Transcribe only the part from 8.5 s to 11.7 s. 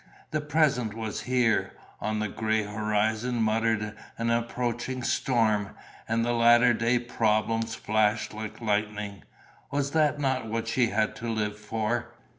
lightning. Was that not what she had to live